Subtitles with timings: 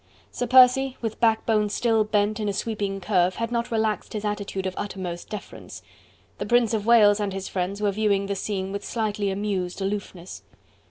[0.31, 4.65] Sir Percy with backbone still bent in a sweeping curve had not relaxed his attitude
[4.65, 5.83] of uttermost deference.
[6.39, 10.41] The Prince of Wales and his friends were viewing the scene with slightly amused aloofness.